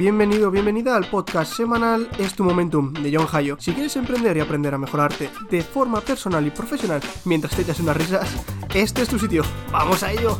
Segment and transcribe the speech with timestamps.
[0.00, 3.58] bienvenido, bienvenida al podcast semanal Es tu Momentum de John Hayo.
[3.60, 7.80] Si quieres emprender y aprender a mejorarte de forma personal y profesional mientras te echas
[7.80, 8.34] unas risas,
[8.72, 9.42] este es tu sitio.
[9.70, 10.38] ¡Vamos a ello!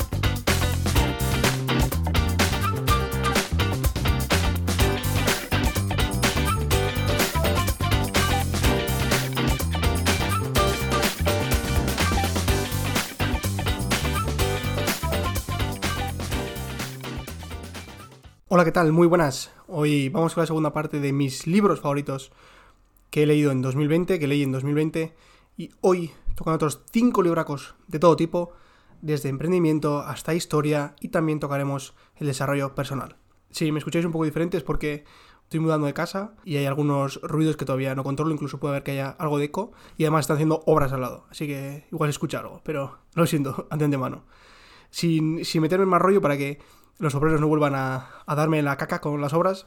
[18.52, 18.90] Hola, ¿qué tal?
[18.90, 19.52] Muy buenas.
[19.68, 22.32] Hoy vamos con la segunda parte de mis libros favoritos
[23.08, 25.14] que he leído en 2020, que leí en 2020,
[25.56, 28.50] y hoy tocan otros 5 libracos de todo tipo,
[29.02, 33.14] desde emprendimiento hasta historia, y también tocaremos el desarrollo personal.
[33.52, 35.04] Si me escucháis un poco diferentes porque
[35.44, 38.82] estoy mudando de casa y hay algunos ruidos que todavía no controlo, incluso puede haber
[38.82, 42.10] que haya algo de eco, y además están haciendo obras al lado, así que igual
[42.10, 44.24] escucha algo, pero lo siento, de antemano.
[44.90, 46.58] Sin, sin meterme en más rollo para que
[47.00, 49.66] los obreros no vuelvan a, darme la caca con las obras,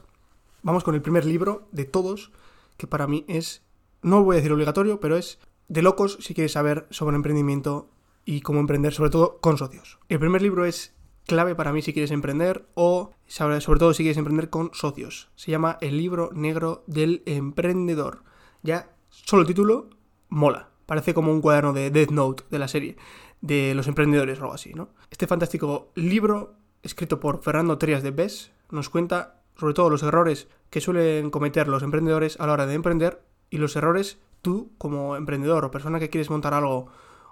[0.62, 2.30] vamos con el primer libro de todos,
[2.76, 3.62] que para mí es,
[4.02, 7.90] no voy a decir obligatorio, pero es de locos si quieres saber sobre emprendimiento
[8.24, 9.98] y cómo emprender, sobre todo con socios.
[10.08, 10.94] El primer libro es
[11.26, 15.28] clave para mí si quieres emprender o sobre todo si quieres emprender con socios.
[15.34, 18.22] Se llama El libro negro del emprendedor.
[18.62, 19.90] Ya solo título
[20.28, 20.70] mola.
[20.86, 22.96] Parece como un cuaderno de Death Note de la serie
[23.40, 24.90] de los emprendedores o algo así, ¿no?
[25.10, 30.48] Este fantástico libro escrito por Fernando Trias de Bes, nos cuenta sobre todo los errores
[30.70, 35.16] que suelen cometer los emprendedores a la hora de emprender y los errores tú como
[35.16, 36.88] emprendedor o persona que quieres montar algo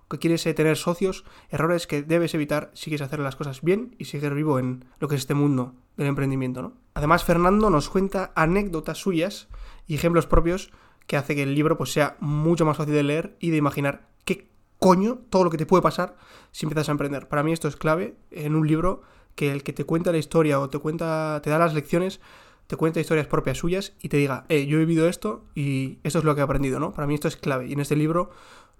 [0.09, 3.97] que quieres eh, tener socios, errores que debes evitar si quieres hacer las cosas bien
[3.99, 6.75] y seguir vivo en lo que es este mundo del emprendimiento, ¿no?
[6.95, 9.49] Además, Fernando nos cuenta anécdotas suyas
[9.87, 10.71] y ejemplos propios
[11.07, 14.07] que hace que el libro pues, sea mucho más fácil de leer y de imaginar
[14.27, 16.17] qué coño todo lo que te puede pasar
[16.51, 17.29] si empiezas a emprender.
[17.29, 19.03] Para mí esto es clave en un libro
[19.35, 22.21] que el que te cuenta la historia o te cuenta, te da las lecciones,
[22.67, 26.19] te cuenta historias propias suyas y te diga, eh, yo he vivido esto y esto
[26.19, 26.93] es lo que he aprendido, ¿no?
[26.93, 28.31] Para mí esto es clave y en este libro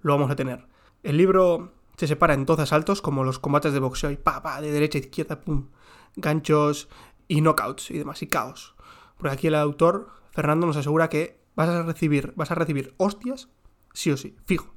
[0.01, 0.67] lo vamos a tener.
[1.03, 4.61] El libro se separa en 12 asaltos como los combates de boxeo y pa, pa,
[4.61, 5.67] de derecha izquierda, pum,
[6.15, 6.89] ganchos
[7.27, 8.75] y knockouts y demás, y caos.
[9.17, 13.49] Porque aquí el autor, Fernando, nos asegura que vas a recibir, vas a recibir hostias,
[13.93, 14.73] sí o sí, fijo.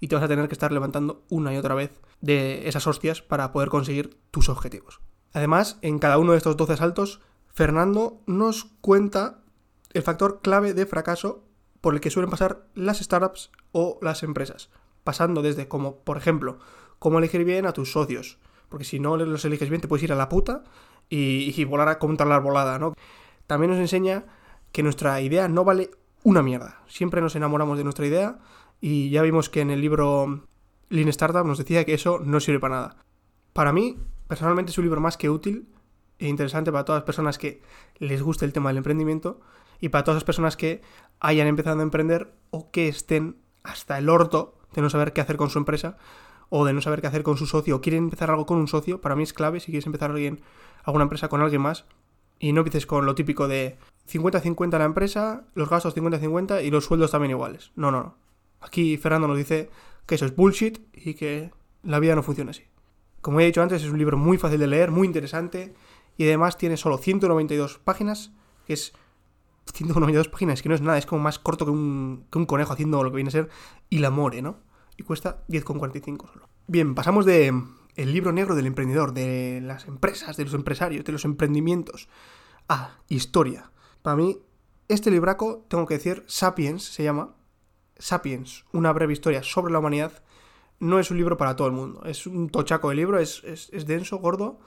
[0.00, 3.22] Y te vas a tener que estar levantando una y otra vez de esas hostias
[3.22, 5.00] para poder conseguir tus objetivos.
[5.32, 7.20] Además, en cada uno de estos 12 saltos,
[7.52, 9.40] Fernando nos cuenta
[9.92, 11.44] el factor clave de fracaso
[11.80, 14.70] por el que suelen pasar las startups o las empresas.
[15.04, 16.58] Pasando desde como, por ejemplo,
[16.98, 18.38] cómo elegir bien a tus socios.
[18.68, 20.64] Porque si no los eliges bien, te puedes ir a la puta
[21.08, 22.94] y, volar a contra la volada, ¿no?
[23.46, 24.26] También nos enseña
[24.72, 25.90] que nuestra idea no vale
[26.22, 26.82] una mierda.
[26.86, 28.38] Siempre nos enamoramos de nuestra idea
[28.80, 30.44] y ya vimos que en el libro
[30.90, 32.96] Lean Startup nos decía que eso no sirve para nada.
[33.54, 33.96] Para mí,
[34.28, 35.68] personalmente es un libro más que útil
[36.18, 37.62] e interesante para todas las personas que
[37.98, 39.40] les guste el tema del emprendimiento
[39.80, 40.82] y para todas las personas que
[41.20, 45.36] hayan empezado a emprender o que estén hasta el orto de no saber qué hacer
[45.36, 45.96] con su empresa
[46.50, 48.68] o de no saber qué hacer con su socio o quieren empezar algo con un
[48.68, 50.40] socio, para mí es clave si quieres empezar alguien,
[50.84, 51.84] alguna empresa con alguien más
[52.38, 53.78] y no empieces con lo típico de
[54.10, 57.72] 50-50 la empresa, los gastos 50-50 y los sueldos también iguales.
[57.76, 58.14] No, no, no.
[58.60, 59.70] Aquí Fernando nos dice
[60.06, 61.50] que eso es bullshit y que
[61.82, 62.67] la vida no funciona así.
[63.20, 65.74] Como he dicho antes, es un libro muy fácil de leer, muy interesante
[66.16, 68.32] y además tiene solo 192 páginas,
[68.66, 68.92] que es
[69.72, 72.72] 192 páginas, que no es nada, es como más corto que un, que un conejo
[72.72, 73.48] haciendo lo que viene a ser
[73.90, 74.58] y la more, ¿no?
[74.96, 76.48] Y cuesta 10,45 solo.
[76.66, 77.52] Bien, pasamos de
[77.98, 82.08] el libro negro del emprendedor, de las empresas, de los empresarios, de los emprendimientos,
[82.68, 83.72] a historia.
[84.02, 84.38] Para mí,
[84.88, 87.34] este libraco, tengo que decir, Sapiens se llama.
[87.98, 90.22] Sapiens, una breve historia sobre la humanidad,
[90.80, 92.02] no es un libro para todo el mundo.
[92.04, 93.42] Es un tochaco de libro, es,
[93.86, 94.60] denso, gordo,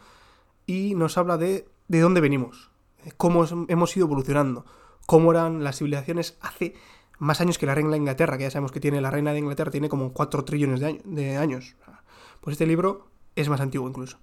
[0.66, 2.72] y nos habla de, de dónde venimos,
[3.18, 4.66] cómo hemos ido evolucionando,
[5.06, 6.76] cómo eran las civilizaciones hace
[7.18, 9.40] más años que la reina de Inglaterra, que ya sabemos que tiene la reina de
[9.40, 11.76] Inglaterra, tiene como 4 trillones de, de años.
[12.42, 14.18] Pues este libro es más antiguo incluso.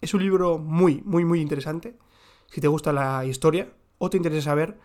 [0.00, 1.98] Es un libro muy, muy, muy interesante.
[2.46, 4.78] Si te gusta la historia o te interesa saber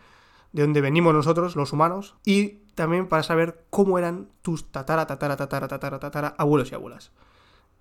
[0.51, 5.37] de dónde venimos nosotros, los humanos, y también para saber cómo eran tus tatara, tatara,
[5.37, 7.11] tatara, tatara, tatara, abuelos y abuelas.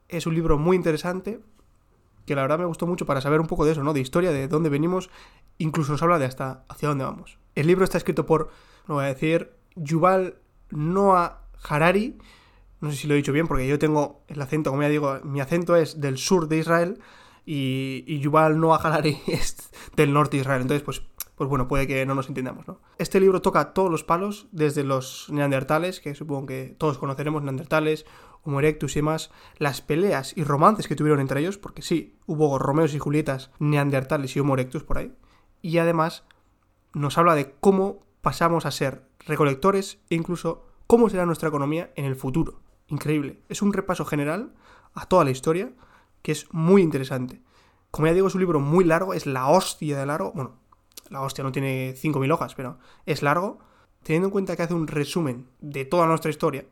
[0.09, 1.41] Es un libro muy interesante,
[2.27, 3.93] que la verdad me gustó mucho para saber un poco de eso, ¿no?
[3.93, 5.11] De historia, de dónde venimos,
[5.59, 7.39] incluso nos habla de hasta hacia dónde vamos.
[7.55, 8.50] El libro está escrito por,
[8.87, 10.37] no voy a decir, Yuval
[10.71, 12.19] Noah Harari,
[12.81, 15.21] no sé si lo he dicho bien, porque yo tengo el acento, como ya digo,
[15.25, 17.00] mi acento es del sur de Israel,
[17.44, 21.03] y, y Yuval Noah Harari es del norte de Israel, entonces pues
[21.43, 22.79] pues bueno, puede que no nos entendamos, ¿no?
[22.99, 28.06] Este libro toca todos los palos, desde los neandertales, que supongo que todos conoceremos, neandertales,
[28.44, 32.61] Homo erectus y demás, las peleas y romances que tuvieron entre ellos, porque sí, hubo
[32.61, 35.12] Romeos y Julietas, neandertales y Homo erectus por ahí,
[35.62, 36.23] y además
[36.93, 42.05] nos habla de cómo pasamos a ser recolectores e incluso cómo será nuestra economía en
[42.05, 42.61] el futuro.
[42.87, 43.43] Increíble.
[43.49, 44.55] Es un repaso general
[44.94, 45.73] a toda la historia
[46.23, 47.43] que es muy interesante.
[47.91, 50.31] Como ya digo, es un libro muy largo, es la hostia de largo.
[50.37, 50.62] Bueno,
[51.12, 53.59] la hostia no tiene 5.000 hojas, pero es largo.
[54.03, 56.67] Teniendo en cuenta que hace un resumen de toda nuestra historia,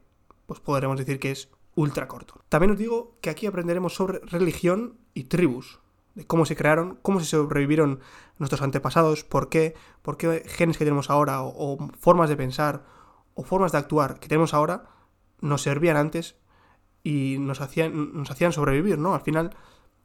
[0.47, 2.41] pues podremos decir que es ultra corto.
[2.49, 5.79] También os digo que aquí aprenderemos sobre religión y tribus,
[6.15, 8.01] de cómo se crearon, cómo se sobrevivieron
[8.39, 12.85] nuestros antepasados, por qué, por qué genes que tenemos ahora, o, o formas de pensar,
[13.35, 14.89] o formas de actuar que tenemos ahora,
[15.41, 16.37] nos servían antes
[17.05, 19.15] y nos hacían, nos hacían sobrevivir, ¿no?
[19.15, 19.55] Al final,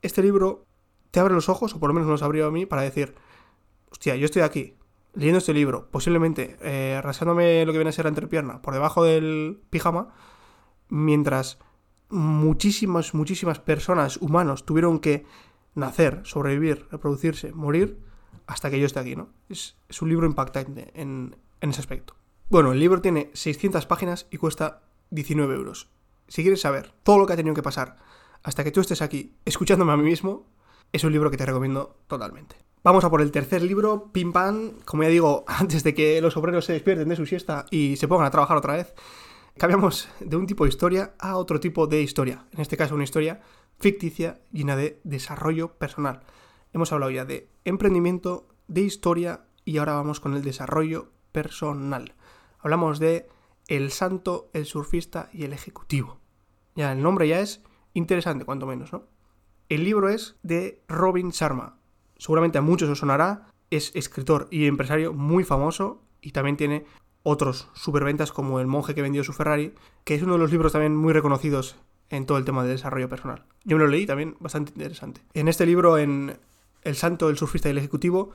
[0.01, 0.65] este libro
[1.11, 3.15] te abre los ojos, o por lo menos nos abrió a mí, para decir,
[3.95, 4.75] hostia, yo estoy aquí,
[5.13, 9.05] leyendo este libro, posiblemente eh, rasándome lo que viene a ser la entrepierna por debajo
[9.05, 10.13] del pijama,
[10.89, 11.59] mientras
[12.09, 15.25] muchísimas, muchísimas personas, humanos, tuvieron que
[15.75, 17.97] nacer, sobrevivir, reproducirse, morir,
[18.47, 19.29] hasta que yo esté aquí, ¿no?
[19.47, 22.15] Es, un libro impactante en, en ese aspecto.
[22.49, 24.81] Bueno, el libro tiene 600 páginas y cuesta
[25.11, 25.89] 19 euros.
[26.27, 27.95] Si quieres saber todo lo que ha tenido que pasar
[28.43, 30.47] hasta que tú estés aquí escuchándome a mí mismo,
[30.91, 32.64] es un libro que te recomiendo totalmente.
[32.85, 34.73] Vamos a por el tercer libro, Pim Pam.
[34.85, 38.07] Como ya digo, antes de que los obreros se despierten de su siesta y se
[38.07, 38.93] pongan a trabajar otra vez,
[39.57, 42.45] cambiamos de un tipo de historia a otro tipo de historia.
[42.51, 43.41] En este caso, una historia
[43.79, 46.19] ficticia llena de desarrollo personal.
[46.73, 52.13] Hemos hablado ya de emprendimiento, de historia y ahora vamos con el desarrollo personal.
[52.59, 53.27] Hablamos de
[53.67, 56.19] el santo, el surfista y el ejecutivo.
[56.75, 57.63] Ya, el nombre ya es
[57.95, 59.07] interesante, cuanto menos, ¿no?
[59.69, 61.79] El libro es de Robin Sharma.
[62.17, 63.47] Seguramente a muchos os sonará.
[63.69, 66.85] Es escritor y empresario muy famoso y también tiene
[67.23, 69.73] otros superventas como El monje que vendió su Ferrari,
[70.03, 71.75] que es uno de los libros también muy reconocidos
[72.09, 73.43] en todo el tema de desarrollo personal.
[73.63, 75.21] Yo me lo leí también, bastante interesante.
[75.33, 76.37] En este libro, en
[76.83, 78.29] El santo, el surfista y el ejecutivo,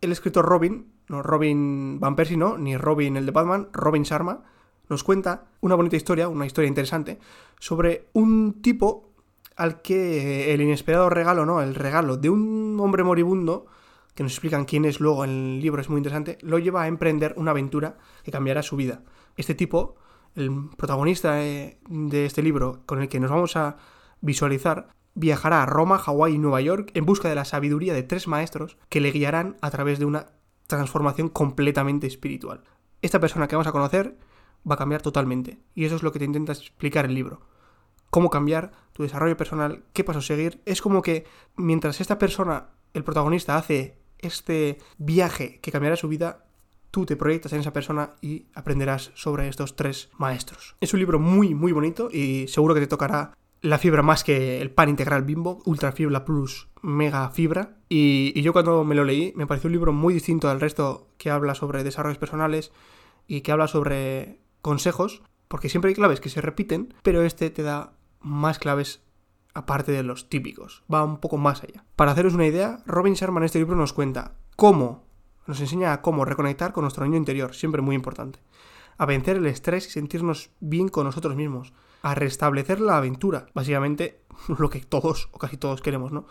[0.00, 4.44] el escritor Robin, no Robin Van Persie, no, ni Robin el de Batman, Robin Sharma,
[4.88, 7.18] nos cuenta una bonita historia, una historia interesante,
[7.58, 9.10] sobre un tipo
[9.56, 11.60] al que el inesperado regalo, ¿no?
[11.62, 13.66] El regalo de un hombre moribundo,
[14.14, 16.88] que nos explican quién es luego en el libro, es muy interesante, lo lleva a
[16.88, 19.02] emprender una aventura que cambiará su vida.
[19.36, 19.96] Este tipo,
[20.34, 21.78] el protagonista de,
[22.12, 23.76] este libro, con el que nos vamos a
[24.20, 28.28] visualizar, viajará a Roma, Hawái y Nueva York en busca de la sabiduría de tres
[28.28, 30.26] maestros que le guiarán a través de una
[30.66, 32.62] transformación completamente espiritual.
[33.00, 34.16] Esta persona que vamos a conocer
[34.68, 35.58] va a cambiar totalmente.
[35.74, 37.40] Y eso es lo que te intenta explicar el libro.
[38.10, 40.62] Cómo cambiar tu desarrollo personal, qué pasos seguir.
[40.64, 41.26] Es como que
[41.56, 46.46] mientras esta persona, el protagonista, hace este viaje que cambiará su vida,
[46.90, 50.76] tú te proyectas en esa persona y aprenderás sobre estos tres maestros.
[50.80, 54.60] Es un libro muy, muy bonito y seguro que te tocará la fibra más que
[54.60, 57.76] el pan integral bimbo, ultra fibra plus mega fibra.
[57.88, 61.08] Y, y, yo cuando me lo leí me pareció un libro muy distinto al resto
[61.18, 62.72] que habla sobre desarrollos personales
[63.26, 67.62] y que habla sobre consejos, porque siempre hay claves que se repiten, pero este te
[67.62, 67.92] da
[68.26, 69.02] más claves
[69.54, 71.84] aparte de los típicos, va un poco más allá.
[71.96, 75.06] Para haceros una idea, Robin Sharma en este libro nos cuenta cómo,
[75.46, 78.40] nos enseña a cómo reconectar con nuestro niño interior, siempre muy importante,
[78.98, 84.22] a vencer el estrés y sentirnos bien con nosotros mismos, a restablecer la aventura, básicamente
[84.58, 86.26] lo que todos o casi todos queremos, ¿no?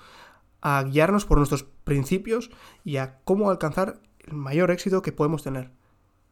[0.62, 2.52] A guiarnos por nuestros principios
[2.84, 5.72] y a cómo alcanzar el mayor éxito que podemos tener.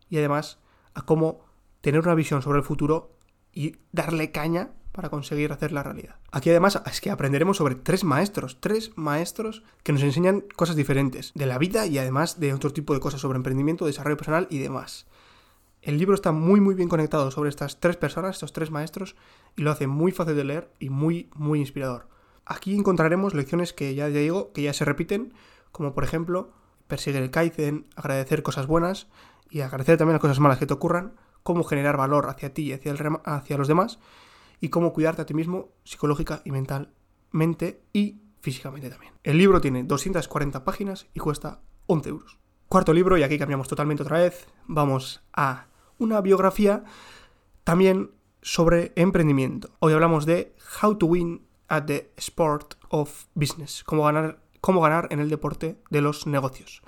[0.09, 0.59] Y además
[0.93, 1.45] a cómo
[1.81, 3.17] tener una visión sobre el futuro
[3.51, 6.15] y darle caña para conseguir hacer la realidad.
[6.31, 11.33] Aquí además es que aprenderemos sobre tres maestros, tres maestros que nos enseñan cosas diferentes
[11.35, 14.59] de la vida y además de otro tipo de cosas sobre emprendimiento, desarrollo personal y
[14.59, 15.07] demás.
[15.81, 19.17] El libro está muy muy bien conectado sobre estas tres personas, estos tres maestros,
[19.57, 22.07] y lo hace muy fácil de leer y muy muy inspirador.
[22.45, 25.33] Aquí encontraremos lecciones que ya digo, que ya se repiten,
[25.71, 26.51] como por ejemplo
[26.87, 29.07] perseguir el Kaizen, agradecer cosas buenas
[29.49, 32.73] y agradecer también las cosas malas que te ocurran, cómo generar valor hacia ti y
[32.73, 32.93] hacia,
[33.25, 33.99] hacia los demás,
[34.63, 39.11] y cómo cuidarte a ti mismo psicológica y mentalmente y físicamente también.
[39.21, 42.39] El libro tiene 240 páginas y cuesta 11 euros.
[42.69, 45.67] Cuarto libro, y aquí cambiamos totalmente otra vez, vamos a
[45.97, 46.85] una biografía
[47.65, 49.75] también sobre emprendimiento.
[49.79, 55.09] Hoy hablamos de How to Win at the Sport of Business, cómo ganar, cómo ganar
[55.11, 56.81] en el deporte de los negocios.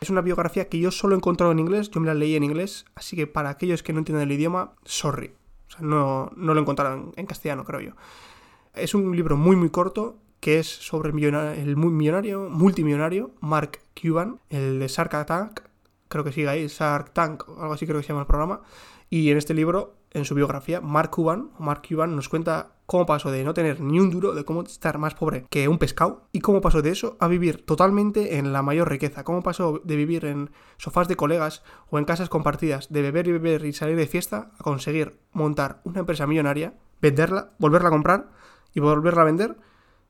[0.00, 2.44] Es una biografía que yo solo he encontrado en inglés, yo me la leí en
[2.44, 5.34] inglés, así que para aquellos que no entienden el idioma, sorry.
[5.70, 7.92] O sea, no, no lo encontraron en castellano, creo yo.
[8.74, 14.40] Es un libro muy, muy corto que es sobre el millonario, millonario, multimillonario Mark Cuban,
[14.48, 15.60] el de Shark Tank,
[16.08, 18.62] creo que sigue ahí, Shark Tank, algo así creo que se llama el programa.
[19.10, 23.30] Y en este libro en su biografía, Mark Cuban, Mark Cuban nos cuenta cómo pasó
[23.30, 26.40] de no tener ni un duro, de cómo estar más pobre que un pescado, y
[26.40, 30.24] cómo pasó de eso a vivir totalmente en la mayor riqueza, cómo pasó de vivir
[30.24, 34.08] en sofás de colegas o en casas compartidas, de beber y beber y salir de
[34.08, 38.30] fiesta, a conseguir montar una empresa millonaria, venderla, volverla a comprar
[38.74, 39.56] y volverla a vender,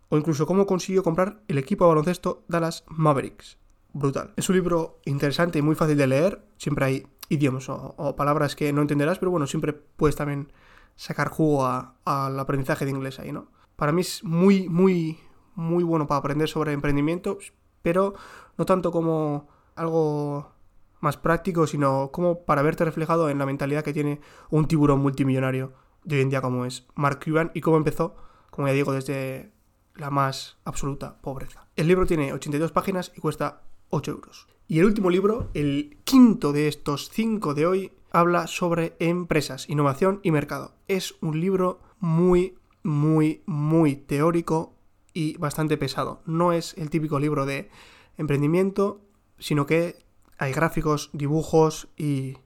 [0.08, 3.58] o incluso cómo consiguió comprar el equipo de baloncesto Dallas Mavericks.
[3.92, 4.32] Brutal.
[4.36, 8.72] Es un libro interesante y muy fácil de leer, siempre hay idiomas o, palabras que
[8.72, 10.52] no entenderás, pero bueno, siempre puedes también
[10.96, 13.48] sacar jugo al aprendizaje de inglés ahí, ¿no?
[13.76, 15.18] Para mí es muy, muy,
[15.54, 17.38] muy bueno para aprender sobre emprendimiento,
[17.80, 18.14] pero
[18.58, 20.52] no tanto como algo
[21.00, 24.20] más práctico, sino como para verte reflejado en la mentalidad que tiene
[24.50, 25.72] un tiburón multimillonario
[26.04, 28.16] de hoy en día como es Mark Cuban y cómo empezó,
[28.50, 29.52] como ya digo, desde
[29.94, 31.66] la más absoluta pobreza.
[31.76, 34.48] El libro tiene 82 páginas y cuesta 8 euros.
[34.70, 40.20] Y el último libro, el quinto de estos cinco de hoy, habla sobre empresas, innovación
[40.22, 40.76] y mercado.
[40.86, 44.76] Es un libro muy, muy, muy teórico
[45.12, 46.22] y bastante pesado.
[46.24, 47.68] No es el típico libro de
[48.16, 49.00] emprendimiento,
[49.40, 50.04] sino que
[50.38, 52.36] hay gráficos, dibujos y...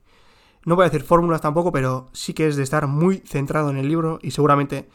[0.65, 3.77] No voy a decir fórmulas tampoco, pero sí que es de estar muy centrado en
[3.77, 4.89] el libro y seguramente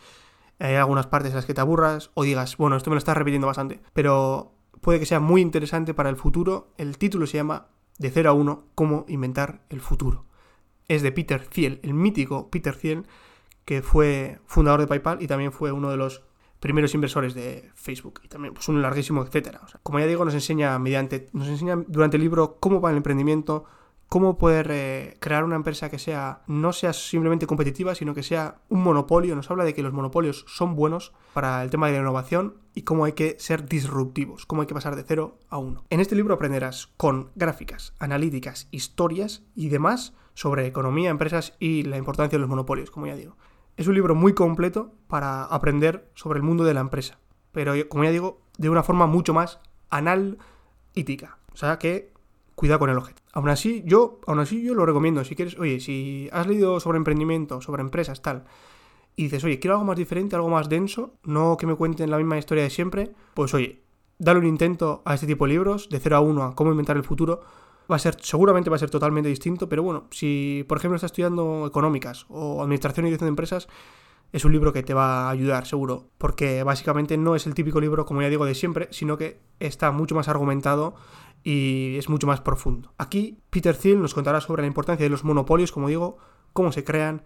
[0.58, 3.16] hay algunas partes en las que te aburras o digas, bueno, esto me lo estás
[3.16, 3.82] repitiendo bastante.
[3.94, 6.74] Pero puede que sea muy interesante para el futuro.
[6.78, 7.68] El título se llama
[7.98, 10.26] De 0 a 1, cómo inventar el futuro.
[10.88, 13.06] Es de Peter Thiel, el mítico Peter Thiel,
[13.66, 16.24] que fue fundador de PayPal y también fue uno de los
[16.60, 19.62] primeros inversores de Facebook y también pues un larguísimo etcétera.
[19.84, 23.66] como ya digo, nos enseña mediante nos enseña durante el libro cómo va el emprendimiento,
[24.10, 28.58] cómo poder eh, crear una empresa que sea no sea simplemente competitiva, sino que sea
[28.68, 29.36] un monopolio.
[29.36, 32.82] Nos habla de que los monopolios son buenos para el tema de la innovación y
[32.82, 35.86] cómo hay que ser disruptivos, cómo hay que pasar de cero a uno.
[35.92, 41.98] En este libro aprenderás con gráficas, analíticas, historias y demás sobre economía, empresas y la
[41.98, 43.38] importancia de los monopolios, como ya digo.
[43.78, 47.20] Es un libro muy completo para aprender sobre el mundo de la empresa,
[47.52, 51.38] pero como ya digo, de una forma mucho más analítica.
[51.54, 52.12] O sea que
[52.60, 53.22] cuidado con el objeto.
[53.32, 55.24] Aún así, yo, aún así yo lo recomiendo.
[55.24, 58.44] Si quieres, oye, si has leído sobre emprendimiento, sobre empresas, tal,
[59.16, 62.18] y dices, oye, quiero algo más diferente, algo más denso, no que me cuenten la
[62.18, 63.82] misma historia de siempre, pues oye,
[64.18, 66.98] dale un intento a este tipo de libros, de 0 a 1 a cómo inventar
[66.98, 67.40] el futuro.
[67.90, 71.12] Va a ser, seguramente va a ser totalmente distinto, pero bueno, si por ejemplo estás
[71.12, 73.70] estudiando económicas o administración y dirección de empresas,
[74.34, 77.80] es un libro que te va a ayudar, seguro, porque básicamente no es el típico
[77.80, 80.96] libro, como ya digo, de siempre, sino que está mucho más argumentado
[81.44, 82.94] y es mucho más profundo.
[82.98, 86.18] Aquí Peter Thiel nos contará sobre la importancia de los monopolios, como digo,
[86.54, 87.24] cómo se crean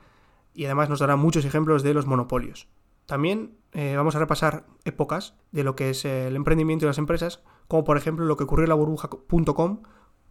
[0.54, 2.68] y además nos dará muchos ejemplos de los monopolios.
[3.06, 7.42] También eh, vamos a repasar épocas de lo que es el emprendimiento y las empresas,
[7.68, 9.82] como por ejemplo lo que ocurrió en la burbuja.com,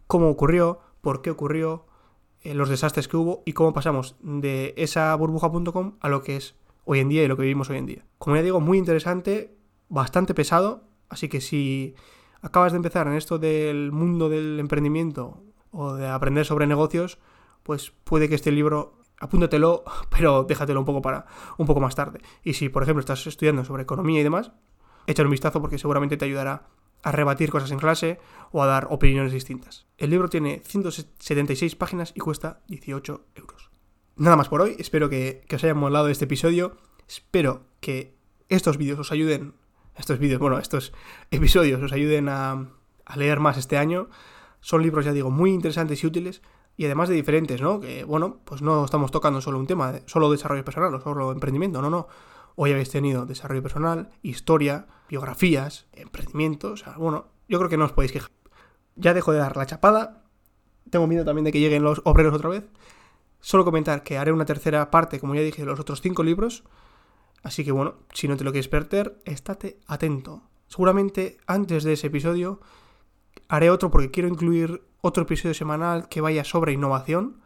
[0.07, 1.85] cómo ocurrió, por qué ocurrió,
[2.41, 6.55] eh, los desastres que hubo y cómo pasamos de esa burbuja.com a lo que es
[6.85, 8.05] hoy en día y lo que vivimos hoy en día.
[8.17, 9.55] Como ya digo, muy interesante,
[9.89, 11.95] bastante pesado, así que si
[12.43, 17.17] acabas de empezar en esto del mundo del emprendimiento o de aprender sobre negocios,
[17.63, 21.25] pues puede que este libro apúntatelo, pero déjatelo un poco para
[21.57, 22.19] un poco más tarde.
[22.43, 24.51] Y si, por ejemplo, estás estudiando sobre economía y demás,
[25.07, 26.67] échale un vistazo porque seguramente te ayudará
[27.01, 28.19] a rebatir cosas en clase
[28.51, 29.87] o a dar opiniones distintas.
[29.97, 33.71] El libro tiene 176 páginas y cuesta 18 euros.
[34.15, 38.15] Nada más por hoy, espero que, que os haya molado este episodio, espero que
[38.47, 39.55] estos vídeos os ayuden
[39.95, 40.93] estos vídeos, bueno, estos
[41.31, 42.67] episodios os ayuden a,
[43.15, 44.09] leer más este año.
[44.59, 46.41] Son libros, ya digo, muy interesantes y útiles
[46.75, 47.79] y además de diferentes, ¿no?
[47.79, 51.81] Que, bueno, pues no estamos tocando solo un tema, solo desarrollo personal o solo emprendimiento,
[51.81, 52.07] no, no.
[52.55, 57.85] Hoy habéis tenido desarrollo personal, historia, biografías, emprendimiento, o sea, bueno, yo creo que no
[57.85, 58.31] os podéis quejar.
[58.95, 60.23] Ya dejo de dar la chapada,
[60.89, 62.69] tengo miedo también de que lleguen los obreros otra vez.
[63.39, 66.63] Solo comentar que haré una tercera parte, como ya dije, de los otros cinco libros.
[67.43, 70.43] Así que bueno, si no te lo quieres perder, estate atento.
[70.67, 72.61] Seguramente antes de ese episodio
[73.49, 77.41] haré otro porque quiero incluir otro episodio semanal que vaya sobre innovación,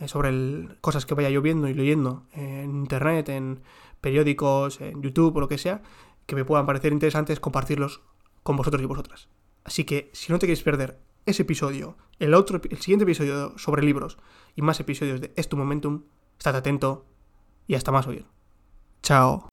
[0.00, 3.62] eh, sobre cosas que vaya yo viendo y leyendo en internet, en
[4.00, 5.82] periódicos, en YouTube o lo que sea,
[6.24, 8.00] que me puedan parecer interesantes compartirlos
[8.42, 9.28] con vosotros y vosotras.
[9.64, 13.82] Así que si no te quieres perder ese episodio, el otro, el siguiente episodio sobre
[13.82, 14.16] libros
[14.56, 16.04] y más episodios de Es tu momentum,
[16.38, 17.04] estate atento
[17.66, 18.24] y hasta más oír.
[19.02, 19.47] Ciao.